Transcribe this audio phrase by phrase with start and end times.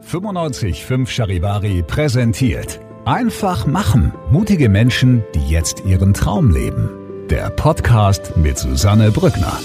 [0.00, 2.80] 955 Charivari präsentiert.
[3.04, 4.12] Einfach machen.
[4.30, 6.88] Mutige Menschen, die jetzt ihren Traum leben.
[7.28, 9.58] Der Podcast mit Susanne Brückner.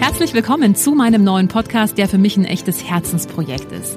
[0.00, 3.96] Herzlich willkommen zu meinem neuen Podcast, der für mich ein echtes Herzensprojekt ist.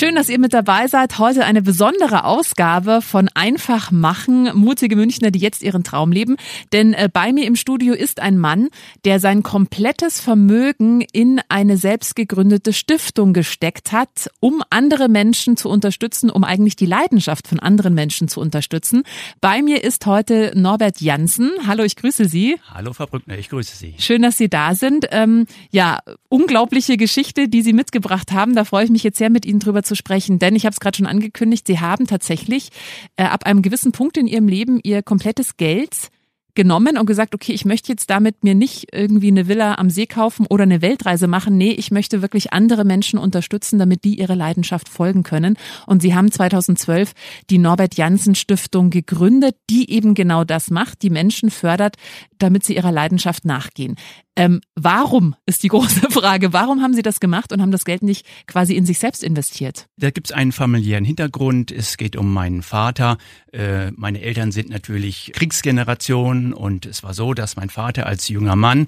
[0.00, 1.18] Schön, dass ihr mit dabei seid.
[1.18, 6.36] Heute eine besondere Ausgabe von Einfach machen, mutige Münchner, die jetzt ihren Traum leben.
[6.72, 8.70] Denn äh, bei mir im Studio ist ein Mann,
[9.04, 15.68] der sein komplettes Vermögen in eine selbst gegründete Stiftung gesteckt hat, um andere Menschen zu
[15.68, 19.02] unterstützen, um eigentlich die Leidenschaft von anderen Menschen zu unterstützen.
[19.42, 21.50] Bei mir ist heute Norbert Janssen.
[21.66, 22.56] Hallo, ich grüße Sie.
[22.72, 23.96] Hallo, Frau Brückner, ich grüße Sie.
[23.98, 25.08] Schön, dass Sie da sind.
[25.10, 25.98] Ähm, ja,
[26.30, 28.54] unglaubliche Geschichte, die Sie mitgebracht haben.
[28.54, 30.80] Da freue ich mich jetzt sehr, mit Ihnen drüber zu sprechen, denn ich habe es
[30.80, 32.70] gerade schon angekündigt, Sie haben tatsächlich
[33.16, 36.10] äh, ab einem gewissen Punkt in Ihrem Leben Ihr komplettes Geld
[36.54, 40.06] genommen und gesagt, okay, ich möchte jetzt damit mir nicht irgendwie eine Villa am See
[40.06, 41.56] kaufen oder eine Weltreise machen.
[41.56, 45.56] Nee, ich möchte wirklich andere Menschen unterstützen, damit die ihre Leidenschaft folgen können.
[45.86, 47.12] Und sie haben 2012
[47.50, 51.96] die Norbert Janssen Stiftung gegründet, die eben genau das macht, die Menschen fördert,
[52.38, 53.96] damit sie ihrer Leidenschaft nachgehen.
[54.36, 56.52] Ähm, warum ist die große Frage?
[56.52, 59.88] Warum haben Sie das gemacht und haben das Geld nicht quasi in sich selbst investiert?
[59.96, 61.72] Da gibt es einen familiären Hintergrund.
[61.72, 63.18] Es geht um meinen Vater.
[63.52, 68.56] Äh, meine Eltern sind natürlich Kriegsgeneration und es war so, dass mein Vater als junger
[68.56, 68.86] Mann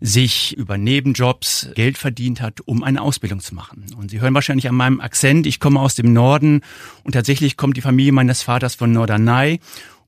[0.00, 3.86] sich über Nebenjobs Geld verdient hat, um eine Ausbildung zu machen.
[3.96, 6.60] Und Sie hören wahrscheinlich an meinem Akzent, ich komme aus dem Norden
[7.02, 9.58] und tatsächlich kommt die Familie meines Vaters von Norderney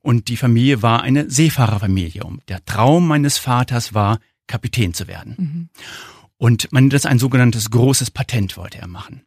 [0.01, 2.23] und die Familie war eine Seefahrerfamilie.
[2.23, 5.35] Und der Traum meines Vaters war, Kapitän zu werden.
[5.37, 5.69] Mhm.
[6.37, 9.23] Und man das ein sogenanntes großes Patent wollte er machen.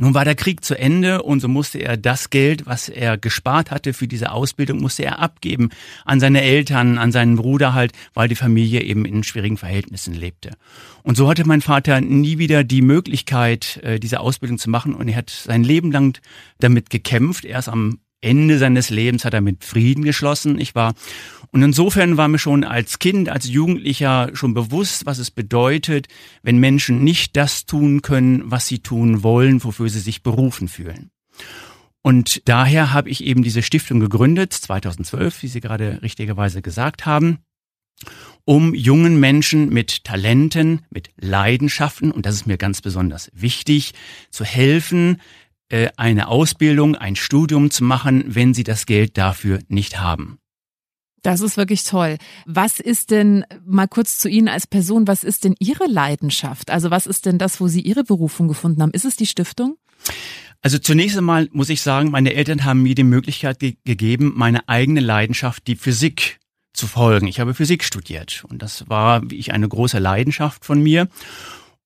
[0.00, 3.72] Nun war der Krieg zu Ende und so musste er das Geld, was er gespart
[3.72, 5.70] hatte für diese Ausbildung, musste er abgeben
[6.04, 10.52] an seine Eltern, an seinen Bruder halt, weil die Familie eben in schwierigen Verhältnissen lebte.
[11.02, 15.08] Und so hatte mein Vater nie wieder die Möglichkeit, äh, diese Ausbildung zu machen und
[15.08, 16.16] er hat sein Leben lang
[16.60, 17.44] damit gekämpft.
[17.44, 20.60] Erst am Ende seines Lebens hat er mit Frieden geschlossen.
[20.60, 20.94] Ich war
[21.50, 26.08] und insofern war mir schon als Kind, als Jugendlicher schon bewusst, was es bedeutet,
[26.42, 31.10] wenn Menschen nicht das tun können, was sie tun wollen, wofür sie sich berufen fühlen.
[32.02, 37.38] Und daher habe ich eben diese Stiftung gegründet, 2012, wie Sie gerade richtigerweise gesagt haben,
[38.44, 43.92] um jungen Menschen mit Talenten, mit Leidenschaften, und das ist mir ganz besonders wichtig,
[44.30, 45.20] zu helfen,
[45.68, 50.38] äh, eine Ausbildung, ein Studium zu machen, wenn sie das Geld dafür nicht haben.
[51.28, 52.16] Das ist wirklich toll.
[52.46, 56.70] Was ist denn, mal kurz zu Ihnen als Person, was ist denn Ihre Leidenschaft?
[56.70, 58.92] Also was ist denn das, wo Sie Ihre Berufung gefunden haben?
[58.92, 59.76] Ist es die Stiftung?
[60.62, 64.70] Also zunächst einmal muss ich sagen, meine Eltern haben mir die Möglichkeit ge gegeben, meine
[64.70, 66.38] eigene Leidenschaft, die Physik,
[66.72, 67.26] zu folgen.
[67.26, 71.08] Ich habe Physik studiert und das war, wie ich, eine große Leidenschaft von mir.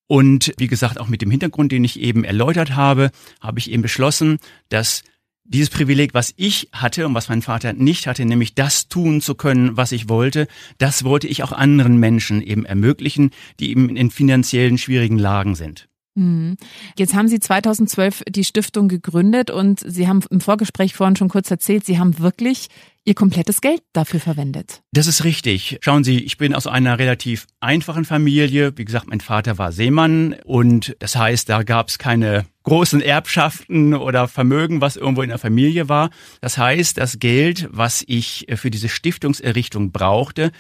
[0.07, 3.11] Und wie gesagt, auch mit dem Hintergrund, den ich eben erläutert habe,
[3.41, 4.39] habe ich eben beschlossen,
[4.69, 5.03] dass
[5.45, 9.35] dieses Privileg, was ich hatte und was mein Vater nicht hatte, nämlich das tun zu
[9.35, 10.47] können, was ich wollte,
[10.79, 13.31] das wollte ich auch anderen Menschen eben ermöglichen,
[13.61, 15.89] die eben in finanziellen schwierigen Lagen sind.
[16.15, 16.57] Mhm.
[16.99, 21.51] Jetzt haben Sie 2012 die Stiftung gegründet und Sie haben im Vorgespräch vorhin schon kurz
[21.51, 22.69] erzählt, Sie haben wirklich
[23.05, 24.81] Ihr komplettes Geld dafür verwendet.
[24.93, 25.79] Das ist richtig.
[25.81, 28.79] Schauen Sie, ich bin aus einer relativ einfachen Familie.
[28.79, 33.95] Wie gesagt, mein Vater war Seemann und das heißt, da gab es keine großen Erbschaften
[33.95, 36.11] oder Vermögen, was irgendwo in der Familie war.
[36.41, 40.53] Das heißt, das Geld, was ich für diese Stiftungserrichtung brauchte,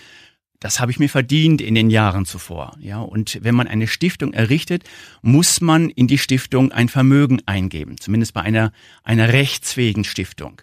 [0.62, 2.76] das habe ich mir verdient in den Jahren zuvor.
[2.80, 4.84] Ja, und wenn man eine Stiftung errichtet,
[5.20, 8.72] muss man in die Stiftung ein Vermögen eingeben, zumindest bei einer
[9.02, 10.62] einer rechtsfähigen Stiftung.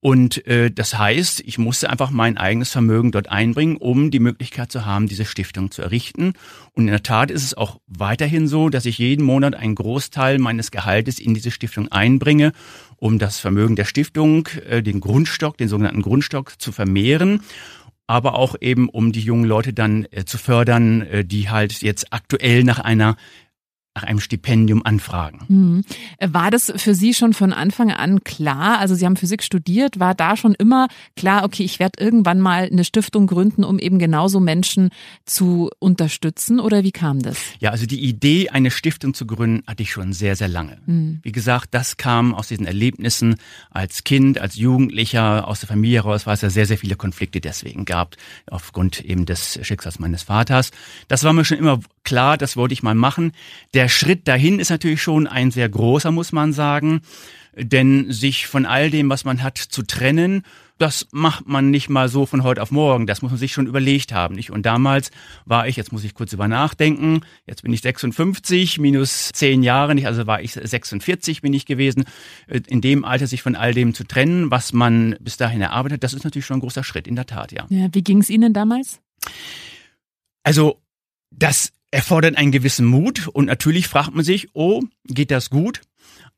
[0.00, 4.70] Und äh, das heißt, ich musste einfach mein eigenes Vermögen dort einbringen, um die Möglichkeit
[4.70, 6.34] zu haben, diese Stiftung zu errichten.
[6.72, 10.38] Und in der Tat ist es auch weiterhin so, dass ich jeden Monat einen Großteil
[10.38, 12.52] meines Gehaltes in diese Stiftung einbringe,
[12.96, 17.40] um das Vermögen der Stiftung, äh, den Grundstock, den sogenannten Grundstock zu vermehren
[18.08, 22.12] aber auch eben um die jungen Leute dann äh, zu fördern, äh, die halt jetzt
[22.12, 23.16] aktuell nach einer
[23.98, 25.40] nach einem Stipendium anfragen.
[25.48, 25.84] Mhm.
[26.20, 28.78] War das für Sie schon von Anfang an klar?
[28.78, 30.86] Also Sie haben Physik studiert, war da schon immer
[31.16, 34.90] klar, okay, ich werde irgendwann mal eine Stiftung gründen, um eben genauso Menschen
[35.24, 37.38] zu unterstützen oder wie kam das?
[37.58, 40.78] Ja, also die Idee, eine Stiftung zu gründen, hatte ich schon sehr, sehr lange.
[40.86, 41.18] Mhm.
[41.24, 43.34] Wie gesagt, das kam aus diesen Erlebnissen
[43.70, 47.40] als Kind, als Jugendlicher, aus der Familie heraus, war es ja sehr, sehr viele Konflikte
[47.40, 48.14] deswegen gab,
[48.48, 50.70] aufgrund eben des Schicksals meines Vaters.
[51.08, 53.32] Das war mir schon immer klar, das wollte ich mal machen.
[53.74, 57.02] Der Schritt dahin ist natürlich schon ein sehr großer, muss man sagen.
[57.54, 60.42] Denn sich von all dem, was man hat, zu trennen,
[60.78, 63.06] das macht man nicht mal so von heute auf morgen.
[63.06, 64.36] Das muss man sich schon überlegt haben.
[64.36, 64.50] Nicht?
[64.50, 65.10] Und damals
[65.44, 69.94] war ich, jetzt muss ich kurz über nachdenken, jetzt bin ich 56, minus 10 Jahre,
[69.94, 70.06] nicht?
[70.06, 72.04] also war ich 46 bin ich gewesen.
[72.68, 76.14] In dem Alter sich von all dem zu trennen, was man bis dahin erarbeitet, das
[76.14, 77.66] ist natürlich schon ein großer Schritt, in der Tat, ja.
[77.68, 79.00] ja wie ging es Ihnen damals?
[80.42, 80.80] Also,
[81.30, 85.82] das erfordert einen gewissen Mut und natürlich fragt man sich, oh, geht das gut?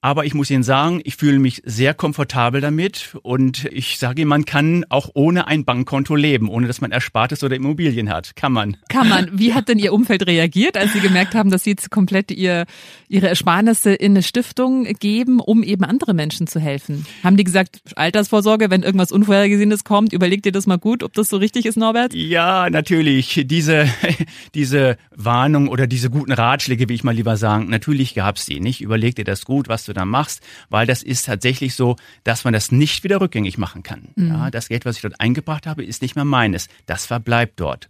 [0.03, 4.31] Aber ich muss Ihnen sagen, ich fühle mich sehr komfortabel damit und ich sage Ihnen,
[4.31, 8.35] man kann auch ohne ein Bankkonto leben, ohne dass man Erspartes oder Immobilien hat.
[8.35, 8.79] Kann man.
[8.89, 9.29] Kann man.
[9.39, 12.65] Wie hat denn Ihr Umfeld reagiert, als Sie gemerkt haben, dass Sie jetzt komplett ihr,
[13.09, 17.05] Ihre Ersparnisse in eine Stiftung geben, um eben andere Menschen zu helfen?
[17.23, 21.29] Haben die gesagt, Altersvorsorge, wenn irgendwas Unvorhergesehenes kommt, überlegt ihr das mal gut, ob das
[21.29, 22.15] so richtig ist, Norbert?
[22.15, 23.43] Ja, natürlich.
[23.45, 23.87] Diese,
[24.55, 28.61] diese Warnung oder diese guten Ratschläge, wie ich mal lieber sagen, natürlich gab es die.
[28.61, 32.45] Nicht überlegt ihr das gut, was du da machst, weil das ist tatsächlich so, dass
[32.45, 34.09] man das nicht wieder rückgängig machen kann.
[34.17, 34.29] Mhm.
[34.29, 36.69] Ja, das Geld, was ich dort eingebracht habe, ist nicht mehr meines.
[36.85, 37.89] Das verbleibt dort.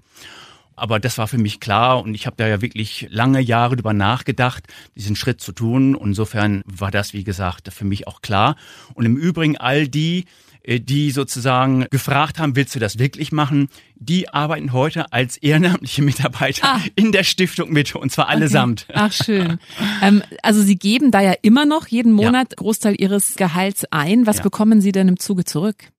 [0.80, 3.92] Aber das war für mich klar und ich habe da ja wirklich lange Jahre drüber
[3.92, 4.66] nachgedacht,
[4.96, 5.94] diesen Schritt zu tun.
[5.94, 8.56] Insofern war das, wie gesagt, für mich auch klar.
[8.94, 10.24] Und im Übrigen all die,
[10.66, 13.68] die sozusagen gefragt haben, willst du das wirklich machen?
[13.96, 16.80] Die arbeiten heute als ehrenamtliche Mitarbeiter ah.
[16.96, 18.86] in der Stiftung mit, und zwar allesamt.
[18.88, 18.98] Okay.
[18.98, 19.58] Ach, schön.
[20.02, 22.56] ähm, also Sie geben da ja immer noch jeden Monat ja.
[22.56, 24.26] Großteil Ihres Gehalts ein.
[24.26, 24.42] Was ja.
[24.42, 25.90] bekommen Sie denn im Zuge zurück?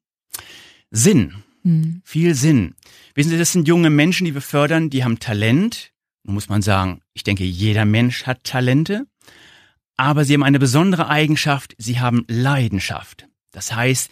[0.92, 1.36] Sinn.
[1.64, 2.02] Hm.
[2.04, 2.76] Viel Sinn.
[3.14, 5.92] Wissen Sie, das sind junge Menschen, die wir fördern, die haben Talent.
[6.24, 9.06] Nun muss man sagen, ich denke, jeder Mensch hat Talente.
[9.98, 13.28] Aber sie haben eine besondere Eigenschaft, sie haben Leidenschaft.
[13.52, 14.10] Das heißt,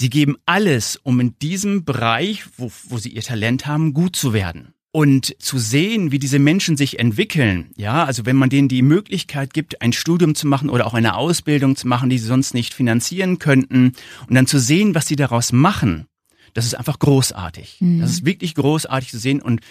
[0.00, 4.32] Sie geben alles, um in diesem Bereich, wo, wo sie ihr Talent haben, gut zu
[4.32, 4.72] werden.
[4.92, 9.52] Und zu sehen, wie diese Menschen sich entwickeln, ja, also wenn man denen die Möglichkeit
[9.52, 12.74] gibt, ein Studium zu machen oder auch eine Ausbildung zu machen, die sie sonst nicht
[12.74, 13.94] finanzieren könnten,
[14.28, 16.06] und dann zu sehen, was sie daraus machen,
[16.54, 17.78] das ist einfach großartig.
[17.80, 17.98] Mhm.
[17.98, 19.42] Das ist wirklich großartig zu sehen.
[19.42, 19.62] Und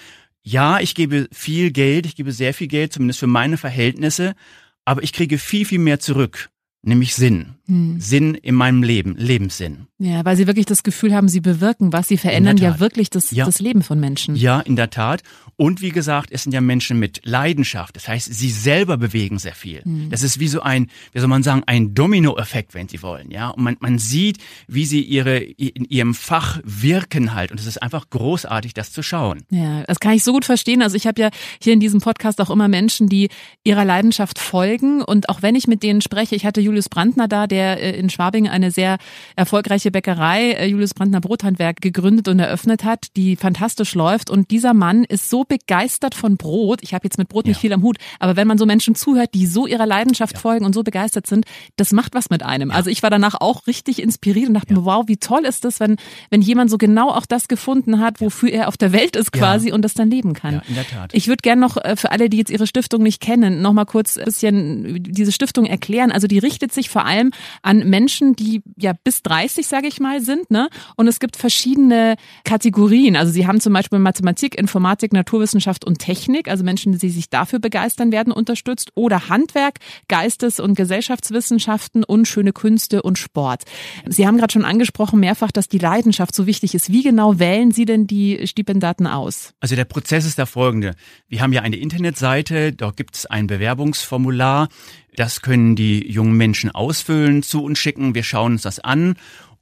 [0.43, 4.35] ja, ich gebe viel Geld, ich gebe sehr viel Geld, zumindest für meine Verhältnisse,
[4.83, 6.49] aber ich kriege viel, viel mehr zurück
[6.81, 7.55] nämlich Sinn.
[7.67, 7.99] Hm.
[7.99, 9.87] Sinn in meinem Leben, Lebenssinn.
[9.99, 13.31] Ja, weil sie wirklich das Gefühl haben, sie bewirken was, sie verändern ja wirklich das,
[13.31, 13.45] ja.
[13.45, 14.35] das Leben von Menschen.
[14.35, 15.21] Ja, in der Tat.
[15.57, 17.95] Und wie gesagt, es sind ja Menschen mit Leidenschaft.
[17.95, 19.81] Das heißt, sie selber bewegen sehr viel.
[19.83, 20.09] Hm.
[20.09, 23.31] Das ist wie so ein, wie soll man sagen, ein Dominoeffekt, wenn Sie wollen.
[23.31, 24.37] Ja, und man, man sieht,
[24.67, 27.51] wie sie ihre, in ihrem Fach wirken halt.
[27.51, 29.43] Und es ist einfach großartig, das zu schauen.
[29.49, 30.81] Ja, das kann ich so gut verstehen.
[30.81, 31.29] Also ich habe ja
[31.61, 33.29] hier in diesem Podcast auch immer Menschen, die
[33.63, 35.01] ihrer Leidenschaft folgen.
[35.01, 38.11] Und auch wenn ich mit denen spreche, ich hatte Julius Brandner da, der äh, in
[38.11, 38.97] Schwabing eine sehr
[39.35, 44.29] erfolgreiche Bäckerei, äh, Julius Brandner Brothandwerk, gegründet und eröffnet hat, die fantastisch läuft.
[44.29, 46.83] Und dieser Mann ist so begeistert von Brot.
[46.83, 47.61] Ich habe jetzt mit Brot nicht ja.
[47.61, 50.39] viel am Hut, aber wenn man so Menschen zuhört, die so ihrer Leidenschaft ja.
[50.39, 51.45] folgen und so begeistert sind,
[51.77, 52.69] das macht was mit einem.
[52.69, 52.75] Ja.
[52.75, 55.79] Also ich war danach auch richtig inspiriert und dachte mir, wow, wie toll ist das,
[55.79, 55.95] wenn,
[56.29, 59.71] wenn jemand so genau auch das gefunden hat, wofür er auf der Welt ist quasi
[59.71, 60.55] und das dann leben kann.
[60.55, 61.13] Ja, in der Tat.
[61.15, 63.85] Ich würde gerne noch äh, für alle, die jetzt ihre Stiftung nicht kennen, noch mal
[63.85, 66.11] kurz ein bisschen diese Stiftung erklären.
[66.11, 70.21] Also die richtet sich vor allem an Menschen, die ja bis 30, sage ich mal,
[70.21, 70.49] sind.
[70.49, 70.69] Ne?
[70.95, 73.15] Und es gibt verschiedene Kategorien.
[73.15, 77.59] Also sie haben zum Beispiel Mathematik, Informatik, Naturwissenschaft und Technik, also Menschen, die sich dafür
[77.59, 78.91] begeistern, werden unterstützt.
[78.95, 79.75] Oder Handwerk,
[80.07, 83.63] Geistes- und Gesellschaftswissenschaften und schöne Künste und Sport.
[84.07, 86.91] Sie haben gerade schon angesprochen mehrfach, dass die Leidenschaft so wichtig ist.
[86.91, 89.53] Wie genau wählen Sie denn die Stipendaten aus?
[89.59, 90.95] Also der Prozess ist der folgende.
[91.27, 94.69] Wir haben ja eine Internetseite, dort gibt es ein Bewerbungsformular.
[95.17, 98.13] Das können die jungen Menschen ausfüllen, zu uns schicken.
[98.13, 99.15] Wir schauen uns das an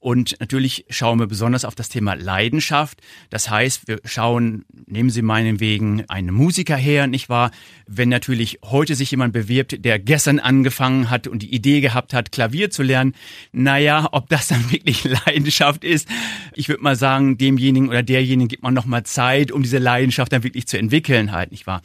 [0.06, 3.02] und natürlich schauen wir besonders auf das Thema Leidenschaft.
[3.32, 7.50] Das heißt, wir schauen, nehmen Sie meinetwegen einen Musiker her, nicht wahr?
[7.88, 12.32] Wenn natürlich heute sich jemand bewirbt, der gestern angefangen hat und die Idee gehabt hat,
[12.32, 13.16] Klavier zu lernen,
[13.52, 16.08] naja, ob das dann wirklich Leidenschaft ist,
[16.54, 20.44] ich würde mal sagen, demjenigen oder derjenigen gibt man nochmal Zeit, um diese Leidenschaft dann
[20.44, 21.82] wirklich zu entwickeln halt, nicht wahr?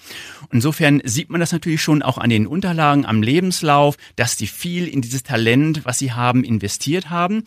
[0.53, 4.87] Insofern sieht man das natürlich schon auch an den Unterlagen, am Lebenslauf, dass die viel
[4.87, 7.45] in dieses Talent, was sie haben, investiert haben.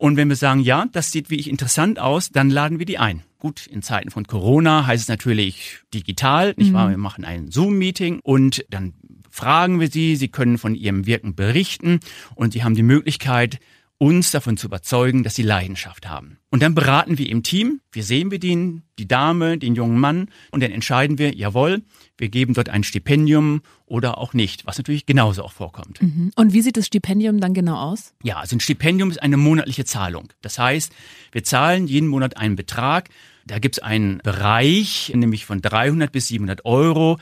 [0.00, 3.22] Und wenn wir sagen, ja, das sieht wirklich interessant aus, dann laden wir die ein.
[3.38, 6.86] Gut, in Zeiten von Corona heißt es natürlich digital, nicht wahr?
[6.86, 6.92] Mhm.
[6.92, 8.94] Wir machen ein Zoom-Meeting und dann
[9.28, 12.00] fragen wir sie, sie können von ihrem Wirken berichten
[12.34, 13.58] und sie haben die Möglichkeit,
[13.98, 16.38] uns davon zu überzeugen, dass sie Leidenschaft haben.
[16.48, 20.30] Und dann beraten wir im Team, wir sehen wir den, die Dame, den jungen Mann
[20.50, 21.82] und dann entscheiden wir, jawohl,
[22.20, 26.00] wir geben dort ein Stipendium oder auch nicht, was natürlich genauso auch vorkommt.
[26.02, 26.30] Mhm.
[26.36, 28.14] Und wie sieht das Stipendium dann genau aus?
[28.22, 30.28] Ja, also ein Stipendium ist eine monatliche Zahlung.
[30.42, 30.92] Das heißt,
[31.32, 33.08] wir zahlen jeden Monat einen Betrag.
[33.46, 37.18] Da gibt es einen Bereich, nämlich von 300 bis 700 Euro.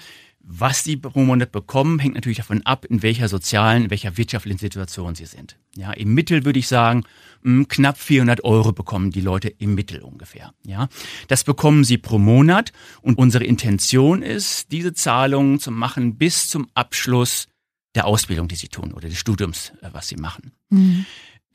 [0.51, 4.59] Was sie pro Monat bekommen, hängt natürlich davon ab, in welcher sozialen, in welcher wirtschaftlichen
[4.59, 5.59] Situation sie sind.
[5.77, 7.05] Ja, im Mittel würde ich sagen,
[7.43, 10.55] hm, knapp 400 Euro bekommen die Leute im Mittel ungefähr.
[10.65, 10.89] Ja,
[11.29, 16.69] das bekommen sie pro Monat und unsere Intention ist, diese Zahlungen zu machen bis zum
[16.73, 17.49] Abschluss
[17.95, 20.53] der Ausbildung, die sie tun oder des Studiums, äh, was sie machen.
[20.71, 21.05] Mhm.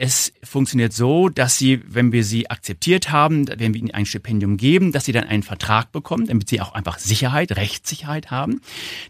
[0.06, 4.58] Es funktioniert so, dass sie, wenn wir sie akzeptiert haben, wenn wir ihnen ein Stipendium
[4.58, 8.60] geben, dass sie dann einen Vertrag bekommen, damit sie auch einfach Sicherheit, Rechtssicherheit haben.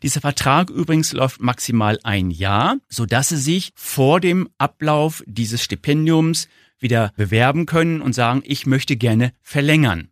[0.03, 5.63] Dieser Vertrag übrigens läuft maximal ein Jahr, so dass sie sich vor dem Ablauf dieses
[5.63, 6.47] Stipendiums
[6.77, 10.09] wieder bewerben können und sagen, ich möchte gerne verlängern.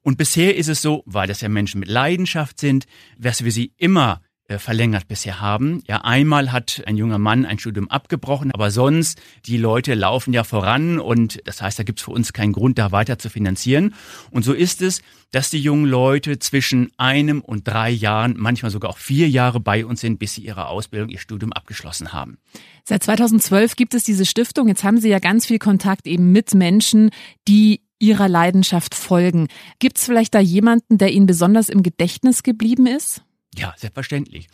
[0.00, 2.86] Und bisher ist es so, weil das ja Menschen mit Leidenschaft sind,
[3.18, 5.82] dass wir sie immer verlängert bisher haben.
[5.86, 10.44] Ja, einmal hat ein junger Mann ein Studium abgebrochen, aber sonst, die Leute laufen ja
[10.44, 13.94] voran und das heißt, da gibt's für uns keinen Grund, da weiter zu finanzieren.
[14.30, 18.90] Und so ist es, dass die jungen Leute zwischen einem und drei Jahren, manchmal sogar
[18.90, 22.38] auch vier Jahre bei uns sind, bis sie ihre Ausbildung, ihr Studium abgeschlossen haben.
[22.84, 24.68] Seit 2012 gibt es diese Stiftung.
[24.68, 27.10] Jetzt haben Sie ja ganz viel Kontakt eben mit Menschen,
[27.48, 29.46] die ihrer Leidenschaft folgen.
[29.78, 33.22] Gibt es vielleicht da jemanden, der Ihnen besonders im Gedächtnis geblieben ist?
[33.56, 34.48] Ja, selbstverständlich.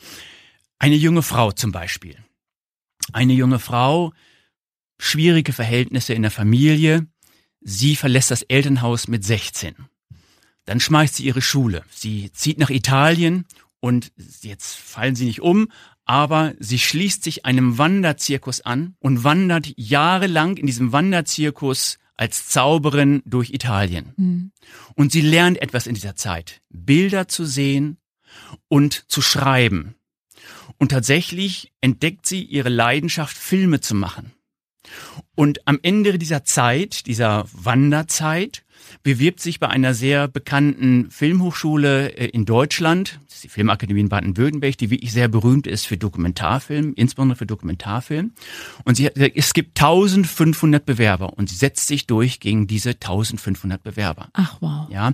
[0.79, 2.17] Eine junge Frau zum Beispiel.
[3.13, 4.13] Eine junge Frau,
[4.99, 7.07] schwierige Verhältnisse in der Familie.
[7.61, 9.75] Sie verlässt das Elternhaus mit 16.
[10.65, 11.85] Dann schmeißt sie ihre Schule.
[11.91, 13.47] Sie zieht nach Italien
[13.81, 14.13] und
[14.43, 15.69] jetzt fallen sie nicht um,
[16.05, 23.23] aber sie schließt sich einem Wanderzirkus an und wandert jahrelang in diesem Wanderzirkus als Zauberin
[23.25, 24.13] durch Italien.
[24.17, 24.53] Mhm.
[24.95, 26.61] Und sie lernt etwas in dieser Zeit.
[26.69, 27.99] Bilder zu sehen,
[28.69, 29.95] und zu schreiben.
[30.79, 34.33] Und tatsächlich entdeckt sie ihre Leidenschaft, Filme zu machen.
[35.35, 38.65] Und am Ende dieser Zeit, dieser Wanderzeit,
[39.03, 44.09] bewirbt sich bei einer sehr bekannten Filmhochschule äh, in Deutschland, das ist die Filmakademie in
[44.09, 48.33] Baden-Württemberg, die wirklich sehr berühmt ist für Dokumentarfilm, insbesondere für Dokumentarfilm.
[48.85, 54.29] Und sie, es gibt 1500 Bewerber und sie setzt sich durch gegen diese 1500 Bewerber.
[54.33, 54.89] Ach wow.
[54.91, 55.13] Ja.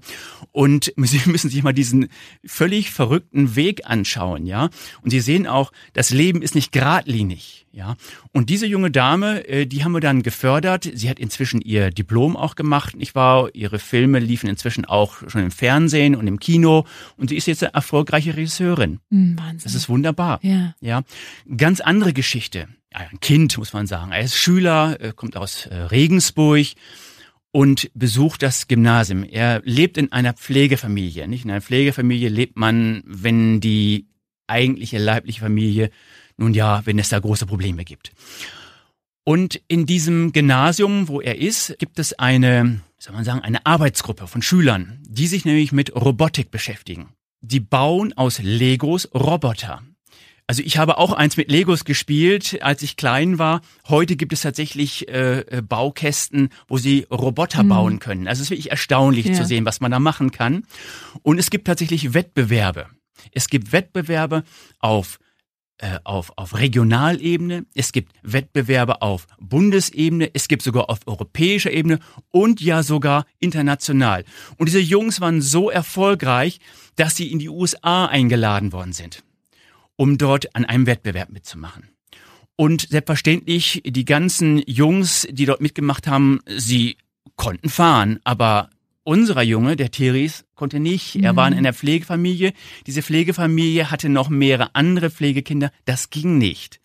[0.53, 2.09] Und Sie müssen sich mal diesen
[2.45, 4.71] völlig verrückten Weg anschauen, ja.
[5.03, 7.97] Und Sie sehen auch, das Leben ist nicht geradlinig, ja.
[8.33, 10.89] Und diese junge Dame, äh, die haben wir dann gefördert.
[10.95, 13.54] Sie hat inzwischen ihr Diplom auch gemacht, nicht wahr?
[13.55, 17.63] Ihre Filme liefen inzwischen auch schon im Fernsehen und im Kino und sie ist jetzt
[17.63, 19.01] eine erfolgreiche Regisseurin.
[19.11, 19.61] Hm, Wahnsinn.
[19.65, 20.41] Das ist wunderbar.
[20.43, 20.75] Ja.
[20.81, 21.03] ja.
[21.57, 22.69] Ganz andere Geschichte.
[22.91, 24.13] Ein Kind, muss man sagen.
[24.13, 26.67] Er ist Schüler, kommt aus äh, Regensburg
[27.55, 29.23] und besucht das Gymnasium.
[29.23, 31.29] Er lebt in einer Pflegefamilie.
[31.29, 34.09] Nicht in einer Pflegefamilie lebt man, wenn die
[34.49, 35.91] eigentliche leibliche Familie,
[36.37, 38.13] nun ja, wenn es da große Probleme gibt.
[39.25, 44.27] Und in diesem Gymnasium, wo er ist, gibt es eine, soll man sagen, eine Arbeitsgruppe
[44.27, 47.11] von Schülern, die sich nämlich mit Robotik beschäftigen.
[47.43, 49.83] Die bauen aus Legos Roboter.
[50.47, 53.61] Also ich habe auch eins mit Legos gespielt, als ich klein war.
[53.89, 57.69] Heute gibt es tatsächlich äh, äh Baukästen, wo sie Roboter mhm.
[57.69, 58.27] bauen können.
[58.27, 59.35] Also es ist wirklich erstaunlich ja.
[59.35, 60.65] zu sehen, was man da machen kann.
[61.23, 62.87] Und es gibt tatsächlich Wettbewerbe.
[63.33, 64.45] Es gibt Wettbewerbe
[64.79, 65.19] auf
[65.79, 71.99] äh, auf, auf Regionalebene, es gibt Wettbewerbe auf Bundesebene, es gibt sogar auf europäischer Ebene
[72.31, 74.25] und ja sogar international.
[74.57, 76.61] Und diese Jungs waren so erfolgreich,
[76.97, 79.25] dass sie in die USA eingeladen worden sind,
[79.97, 81.89] um dort an einem Wettbewerb mitzumachen.
[82.57, 86.99] Und selbstverständlich, die ganzen Jungs, die dort mitgemacht haben, sie
[87.35, 88.71] konnten fahren, aber
[89.05, 91.17] unserer Junge, der Thiris, konnte nicht.
[91.17, 91.59] Er war in mhm.
[91.61, 92.53] einer Pflegefamilie.
[92.87, 95.71] Diese Pflegefamilie hatte noch mehrere andere Pflegekinder.
[95.85, 96.81] Das ging nicht.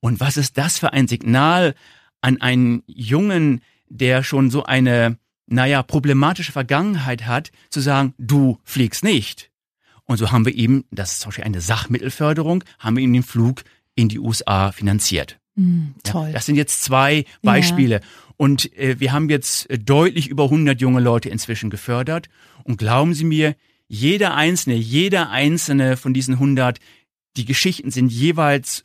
[0.00, 1.74] Und was ist das für ein Signal
[2.20, 9.02] an einen Jungen, der schon so eine, naja, problematische Vergangenheit hat, zu sagen, du fliegst
[9.02, 9.50] nicht.
[10.04, 13.22] Und so haben wir ihm, das ist zum Beispiel eine Sachmittelförderung, haben wir ihm den
[13.22, 13.64] Flug
[13.94, 15.38] in die USA finanziert.
[15.56, 16.28] Mm, toll.
[16.28, 17.96] Ja, das sind jetzt zwei Beispiele.
[17.96, 18.00] Ja.
[18.38, 22.28] Und äh, wir haben jetzt äh, deutlich über 100 junge Leute inzwischen gefördert.
[22.64, 23.54] Und glauben Sie mir,
[23.88, 26.78] jeder einzelne, jeder einzelne von diesen 100,
[27.36, 28.84] die Geschichten sind jeweils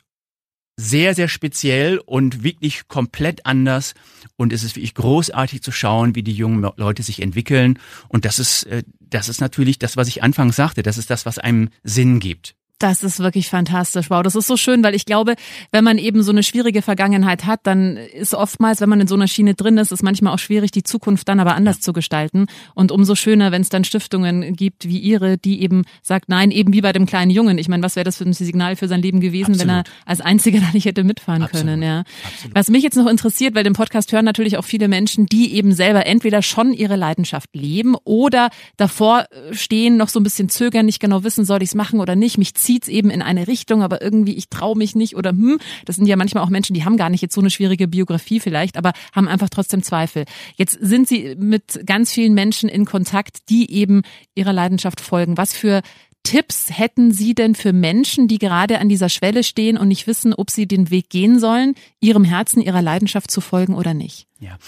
[0.76, 3.94] sehr, sehr speziell und wirklich komplett anders.
[4.36, 7.78] Und es ist wirklich großartig zu schauen, wie die jungen Leute sich entwickeln.
[8.08, 10.82] Und das ist, äh, das ist natürlich das, was ich anfangs sagte.
[10.82, 12.56] Das ist das, was einem Sinn gibt.
[12.78, 14.10] Das ist wirklich fantastisch.
[14.10, 15.36] Wow, das ist so schön, weil ich glaube,
[15.70, 19.14] wenn man eben so eine schwierige Vergangenheit hat, dann ist oftmals, wenn man in so
[19.14, 21.82] einer Schiene drin ist, ist manchmal auch schwierig, die Zukunft dann aber anders ja.
[21.82, 22.46] zu gestalten.
[22.74, 26.72] Und umso schöner, wenn es dann Stiftungen gibt wie ihre, die eben sagt, nein, eben
[26.72, 27.58] wie bei dem kleinen Jungen.
[27.58, 29.60] Ich meine, was wäre das für ein Signal für sein Leben gewesen, Absolut.
[29.60, 31.66] wenn er als einziger da nicht hätte mitfahren Absolut.
[31.66, 32.02] können, ja.
[32.24, 32.56] Absolut.
[32.56, 35.72] Was mich jetzt noch interessiert, weil den Podcast hören natürlich auch viele Menschen, die eben
[35.72, 40.98] selber entweder schon ihre Leidenschaft leben oder davor stehen, noch so ein bisschen zögern, nicht
[40.98, 44.02] genau wissen, soll ich es machen oder nicht, mich zieht's eben in eine Richtung, aber
[44.02, 46.96] irgendwie ich traue mich nicht oder hm, das sind ja manchmal auch Menschen, die haben
[46.96, 50.24] gar nicht jetzt so eine schwierige Biografie vielleicht, aber haben einfach trotzdem Zweifel.
[50.56, 54.02] Jetzt sind sie mit ganz vielen Menschen in Kontakt, die eben
[54.34, 55.36] ihrer Leidenschaft folgen.
[55.36, 55.82] Was für
[56.24, 60.32] Tipps hätten Sie denn für Menschen, die gerade an dieser Schwelle stehen und nicht wissen,
[60.32, 64.26] ob sie den Weg gehen sollen, ihrem Herzen, ihrer Leidenschaft zu folgen oder nicht?
[64.40, 64.58] Ja.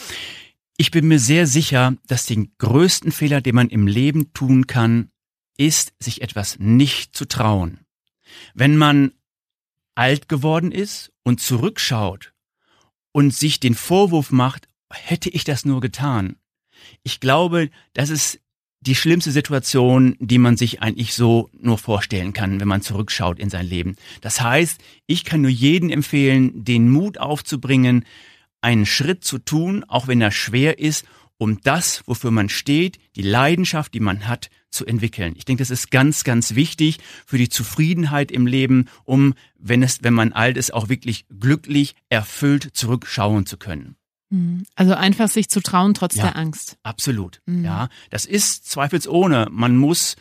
[0.77, 5.09] Ich bin mir sehr sicher, dass den größten Fehler, den man im Leben tun kann,
[5.57, 7.81] ist, sich etwas nicht zu trauen.
[8.55, 9.13] Wenn man
[9.95, 12.33] alt geworden ist und zurückschaut
[13.13, 16.37] und sich den Vorwurf macht, hätte ich das nur getan.
[17.03, 18.41] Ich glaube, das ist
[18.81, 23.51] die schlimmste Situation, die man sich eigentlich so nur vorstellen kann, wenn man zurückschaut in
[23.51, 23.97] sein Leben.
[24.21, 28.05] Das heißt, ich kann nur jeden empfehlen, den Mut aufzubringen,
[28.61, 31.05] einen Schritt zu tun, auch wenn er schwer ist
[31.39, 35.35] um das, wofür man steht, die Leidenschaft, die man hat, zu entwickeln.
[35.37, 40.03] Ich denke, das ist ganz, ganz wichtig für die Zufriedenheit im Leben, um, wenn es,
[40.03, 43.97] wenn man alt ist, auch wirklich glücklich, erfüllt zurückschauen zu können.
[44.31, 44.65] Mhm.
[44.75, 46.77] Also einfach sich zu trauen trotz ja, der Angst.
[46.83, 47.41] Absolut.
[47.47, 47.65] Mhm.
[47.65, 49.49] Ja, das ist zweifelsohne.
[49.51, 50.17] Man muss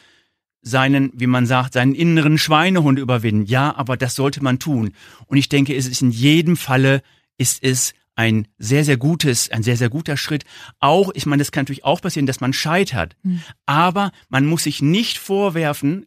[0.62, 3.46] seinen, wie man sagt, seinen inneren Schweinehund überwinden.
[3.46, 4.92] Ja, aber das sollte man tun.
[5.28, 7.04] Und ich denke, es ist in jedem Falle
[7.38, 10.44] ist es ein sehr, sehr gutes, ein sehr, sehr guter Schritt.
[10.80, 13.16] Auch, ich meine, das kann natürlich auch passieren, dass man scheitert.
[13.24, 13.42] Mhm.
[13.66, 16.06] Aber man muss sich nicht vorwerfen,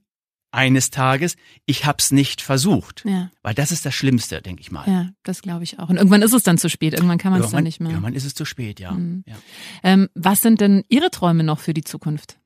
[0.51, 1.37] eines Tages,
[1.67, 3.05] ich hab's nicht versucht.
[3.05, 3.31] Ja.
[3.43, 4.89] Weil das ist das Schlimmste, denke ich mal.
[4.89, 5.89] Ja, das glaube ich auch.
[5.89, 6.95] Und irgendwann ist es dann zu spät.
[6.95, 7.91] Irgendwann kann man es dann nicht mehr.
[7.91, 8.93] Irgendwann ist es zu spät, ja.
[8.93, 9.25] Mhm.
[9.27, 9.37] ja.
[9.83, 12.39] Ähm, was sind denn Ihre Träume noch für die Zukunft?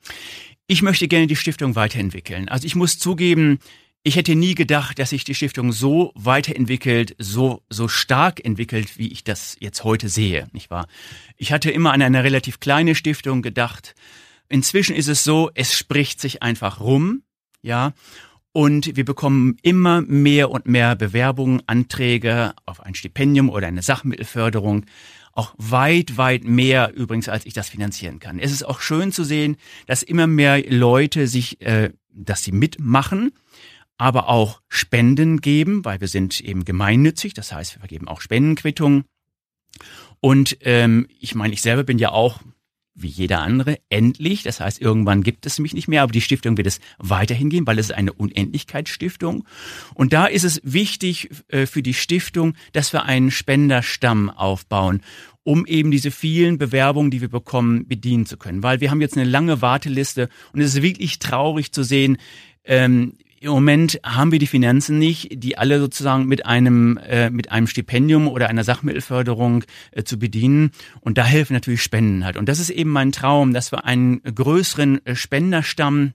[0.67, 2.49] Ich möchte gerne die Stiftung weiterentwickeln.
[2.49, 3.59] Also ich muss zugeben,
[4.05, 9.13] ich hätte nie gedacht, dass sich die Stiftung so weiterentwickelt, so, so stark entwickelt, wie
[9.13, 10.89] ich das jetzt heute sehe, nicht wahr?
[11.37, 13.95] Ich hatte immer an eine relativ kleine Stiftung gedacht.
[14.49, 17.23] Inzwischen ist es so, es spricht sich einfach rum,
[17.63, 17.93] ja.
[18.55, 24.85] Und wir bekommen immer mehr und mehr Bewerbungen, Anträge auf ein Stipendium oder eine Sachmittelförderung.
[25.33, 28.39] Auch weit, weit mehr übrigens, als ich das finanzieren kann.
[28.39, 33.33] Es ist auch schön zu sehen, dass immer mehr Leute sich, äh, dass sie mitmachen
[34.03, 39.05] aber auch Spenden geben, weil wir sind eben gemeinnützig, das heißt, wir vergeben auch Spendenquittungen.
[40.19, 42.41] Und ähm, ich meine, ich selber bin ja auch
[42.95, 44.43] wie jeder andere endlich.
[44.43, 47.67] Das heißt, irgendwann gibt es mich nicht mehr, aber die Stiftung wird es weiterhin geben,
[47.67, 49.45] weil es ist eine Unendlichkeitsstiftung.
[49.95, 55.01] Und da ist es wichtig äh, für die Stiftung, dass wir einen Spenderstamm aufbauen
[55.45, 58.63] um eben diese vielen Bewerbungen, die wir bekommen, bedienen zu können.
[58.63, 62.19] Weil wir haben jetzt eine lange Warteliste und es ist wirklich traurig zu sehen,
[62.65, 67.51] ähm, im Moment haben wir die Finanzen nicht, die alle sozusagen mit einem äh, mit
[67.51, 70.71] einem Stipendium oder einer Sachmittelförderung äh, zu bedienen.
[71.01, 72.37] Und da helfen natürlich Spenden halt.
[72.37, 76.13] Und das ist eben mein Traum, dass wir einen größeren äh, Spenderstamm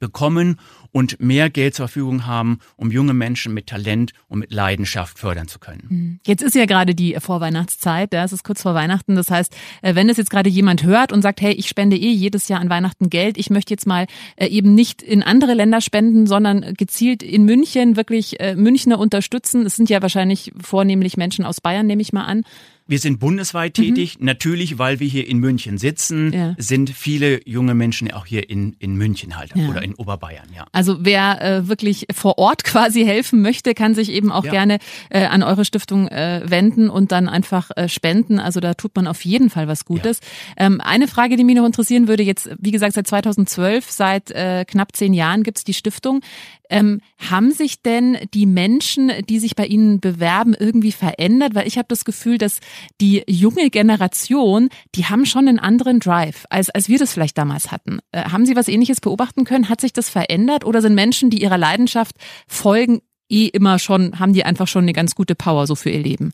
[0.00, 0.58] bekommen
[0.92, 5.48] und mehr Geld zur Verfügung haben, um junge Menschen mit Talent und mit Leidenschaft fördern
[5.48, 5.86] zu können.
[5.88, 6.20] Hm.
[6.26, 9.14] Jetzt ist ja gerade die Vorweihnachtszeit, es ist kurz vor Weihnachten.
[9.14, 12.10] Das heißt, äh, wenn es jetzt gerade jemand hört und sagt, hey, ich spende eh
[12.10, 15.80] jedes Jahr an Weihnachten Geld, ich möchte jetzt mal äh, eben nicht in andere Länder
[15.80, 19.66] spenden, sondern gezielt in München wirklich äh, Münchner unterstützen.
[19.66, 22.44] Es sind ja wahrscheinlich vornehmlich Menschen aus Bayern, nehme ich mal an.
[22.88, 23.82] Wir sind bundesweit mhm.
[23.82, 24.16] tätig.
[24.18, 26.54] Natürlich, weil wir hier in München sitzen, ja.
[26.56, 29.68] sind viele junge Menschen auch hier in, in München halt ja.
[29.68, 30.66] oder in Oberbayern, ja.
[30.72, 34.50] Also wer äh, wirklich vor Ort quasi helfen möchte, kann sich eben auch ja.
[34.50, 34.78] gerne
[35.10, 38.38] äh, an eure Stiftung äh, wenden und dann einfach äh, spenden.
[38.40, 40.20] Also da tut man auf jeden Fall was Gutes.
[40.56, 44.64] Ähm, eine Frage, die mich noch interessieren würde, jetzt, wie gesagt, seit 2012, seit äh,
[44.64, 46.22] knapp zehn Jahren gibt's die Stiftung.
[46.70, 51.54] Ähm, haben sich denn die Menschen, die sich bei Ihnen bewerben, irgendwie verändert?
[51.54, 52.60] Weil ich habe das Gefühl, dass
[53.00, 57.70] die junge Generation, die haben schon einen anderen Drive, als, als wir das vielleicht damals
[57.70, 57.98] hatten.
[58.12, 59.68] Äh, haben Sie was Ähnliches beobachten können?
[59.68, 60.64] Hat sich das verändert?
[60.64, 64.92] Oder sind Menschen, die ihrer Leidenschaft folgen, eh immer schon, haben die einfach schon eine
[64.92, 66.32] ganz gute Power so für ihr Leben?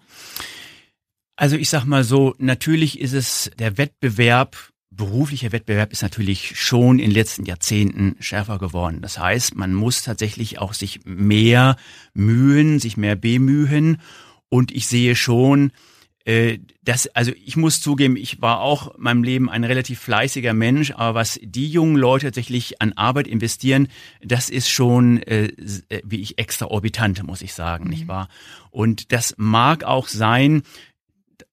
[1.37, 4.57] Also ich sag mal so, natürlich ist es der Wettbewerb
[4.97, 9.01] beruflicher Wettbewerb ist natürlich schon in den letzten Jahrzehnten schärfer geworden.
[9.03, 11.77] Das heißt, man muss tatsächlich auch sich mehr
[12.13, 14.01] mühen, sich mehr bemühen.
[14.49, 15.73] Und ich sehe schon,
[16.83, 20.93] das, also ich muss zugeben, ich war auch in meinem Leben ein relativ fleißiger Mensch,
[20.93, 23.89] aber was die jungen Leute tatsächlich an Arbeit investieren,
[24.23, 25.53] das ist schon, äh,
[25.91, 27.91] äh wie ich, extraorbitant, muss ich sagen, mhm.
[27.91, 28.29] nicht wahr?
[28.71, 30.63] Und das mag auch sein,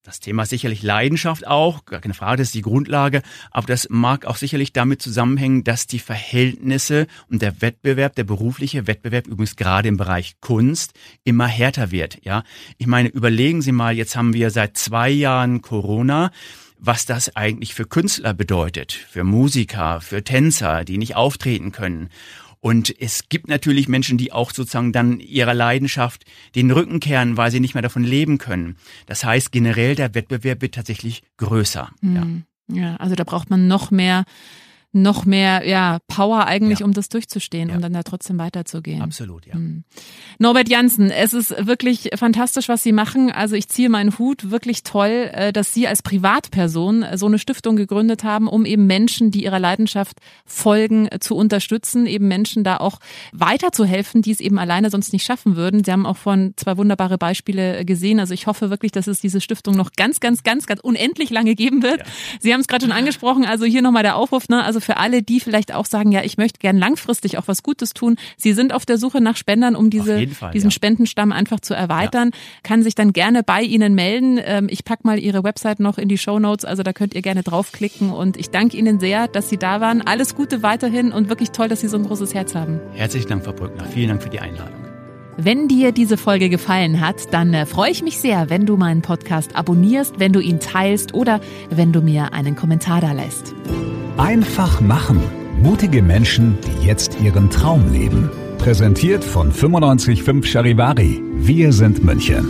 [0.03, 4.25] das Thema sicherlich Leidenschaft auch, gar keine Frage, das ist die Grundlage, aber das mag
[4.25, 9.89] auch sicherlich damit zusammenhängen, dass die Verhältnisse und der Wettbewerb, der berufliche Wettbewerb übrigens gerade
[9.89, 12.43] im Bereich Kunst immer härter wird, ja.
[12.79, 16.31] Ich meine, überlegen Sie mal, jetzt haben wir seit zwei Jahren Corona,
[16.79, 22.09] was das eigentlich für Künstler bedeutet, für Musiker, für Tänzer, die nicht auftreten können.
[22.61, 27.51] Und es gibt natürlich Menschen, die auch sozusagen dann ihrer Leidenschaft den Rücken kehren, weil
[27.51, 28.77] sie nicht mehr davon leben können.
[29.07, 31.89] Das heißt, generell der Wettbewerb wird tatsächlich größer.
[32.01, 32.43] Mhm.
[32.69, 32.81] Ja.
[32.81, 34.25] ja, also da braucht man noch mehr
[34.93, 36.85] noch mehr ja, Power eigentlich, ja.
[36.85, 37.75] um das durchzustehen ja.
[37.75, 39.01] und dann da trotzdem weiterzugehen.
[39.01, 39.53] Absolut, ja.
[39.53, 39.83] Hm.
[40.37, 43.31] Norbert Janssen, es ist wirklich fantastisch, was Sie machen.
[43.31, 47.77] Also ich ziehe meinen Hut, wirklich toll, äh, dass Sie als Privatperson so eine Stiftung
[47.77, 52.99] gegründet haben, um eben Menschen, die ihrer Leidenschaft folgen, zu unterstützen, eben Menschen da auch
[53.31, 55.83] weiterzuhelfen, die es eben alleine sonst nicht schaffen würden.
[55.83, 58.19] Sie haben auch von zwei wunderbare Beispiele gesehen.
[58.19, 61.55] Also ich hoffe wirklich, dass es diese Stiftung noch ganz, ganz, ganz, ganz unendlich lange
[61.55, 61.99] geben wird.
[61.99, 62.05] Ja.
[62.41, 64.63] Sie haben es gerade schon angesprochen, also hier nochmal der Aufruf, ne?
[64.63, 67.93] also für alle, die vielleicht auch sagen, ja, ich möchte gern langfristig auch was Gutes
[67.93, 68.17] tun.
[68.37, 70.71] Sie sind auf der Suche nach Spendern, um diese, Fall, diesen ja.
[70.71, 72.31] Spendenstamm einfach zu erweitern.
[72.33, 72.39] Ja.
[72.63, 74.39] Kann sich dann gerne bei Ihnen melden.
[74.43, 77.21] Ähm, ich pack mal Ihre Website noch in die Show Notes, also da könnt ihr
[77.21, 78.11] gerne draufklicken.
[78.11, 80.01] Und ich danke Ihnen sehr, dass Sie da waren.
[80.01, 82.79] Alles Gute weiterhin und wirklich toll, dass Sie so ein großes Herz haben.
[82.93, 83.85] Herzlichen Dank, Frau Brückner.
[83.85, 84.81] Vielen Dank für die Einladung.
[85.37, 89.01] Wenn dir diese Folge gefallen hat, dann äh, freue ich mich sehr, wenn du meinen
[89.01, 91.39] Podcast abonnierst, wenn du ihn teilst oder
[91.69, 93.55] wenn du mir einen Kommentar da lässt.
[94.17, 95.21] Einfach machen.
[95.61, 98.29] Mutige Menschen, die jetzt ihren Traum leben.
[98.57, 101.21] Präsentiert von 955 Charivari.
[101.35, 102.45] Wir sind München.